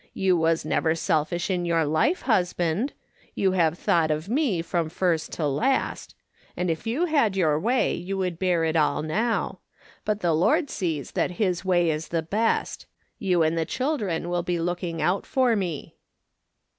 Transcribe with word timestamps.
You 0.15 0.35
was 0.35 0.65
never 0.65 0.95
selfish 0.95 1.51
in 1.51 1.63
your 1.63 1.85
life, 1.85 2.23
husband. 2.23 2.93
You 3.35 3.51
have 3.51 3.77
thought 3.77 4.09
of 4.09 4.29
me 4.29 4.63
from 4.63 4.89
first 4.89 5.31
to 5.33 5.45
last; 5.47 6.15
and 6.57 6.71
if 6.71 6.87
you 6.87 7.05
had 7.05 7.37
your 7.37 7.59
way 7.59 7.93
you 7.93 8.17
would 8.17 8.39
bear 8.39 8.63
it 8.63 8.75
all 8.75 9.03
now; 9.03 9.59
but 10.03 10.21
the 10.21 10.33
Lord 10.33 10.71
sees 10.71 11.11
that 11.11 11.33
His 11.37 11.63
way 11.63 11.91
is 11.91 12.07
the 12.07 12.23
best; 12.23 12.87
you 13.19 13.43
and 13.43 13.55
the 13.55 13.63
children 13.63 14.29
will 14.29 14.41
be 14.41 14.57
look 14.59 14.83
ing 14.83 15.03
out 15.03 15.23
for 15.27 15.55
me." 15.55 15.93